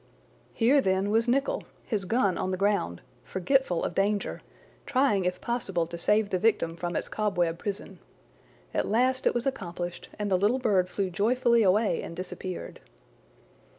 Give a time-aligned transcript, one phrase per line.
[0.55, 4.41] Here, then, was Nicholl, his gun on the ground, forgetful of danger,
[4.87, 7.99] trying if possible to save the victim from its cobweb prison.
[8.73, 12.79] At last it was accomplished, and the little bird flew joyfully away and disappeared.